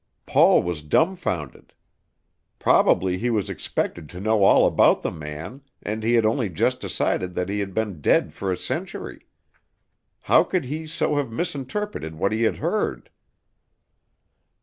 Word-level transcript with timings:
Paul 0.25 0.63
was 0.63 0.81
dumfounded. 0.81 1.73
Probably 2.57 3.19
he 3.19 3.29
was 3.29 3.51
expected 3.51 4.09
to 4.09 4.19
know 4.19 4.43
all 4.43 4.65
about 4.65 5.03
the 5.03 5.11
man, 5.11 5.61
and 5.83 6.01
he 6.01 6.13
had 6.15 6.25
only 6.25 6.49
just 6.49 6.79
decided 6.79 7.35
that 7.35 7.49
he 7.49 7.59
had 7.59 7.75
been 7.75 8.01
dead 8.01 8.33
for 8.33 8.51
a 8.51 8.57
century. 8.57 9.27
How 10.23 10.43
could 10.43 10.65
he 10.65 10.87
so 10.87 11.17
have 11.17 11.31
misinterpreted 11.31 12.15
what 12.15 12.31
he 12.31 12.41
had 12.41 12.57
heard? 12.57 13.11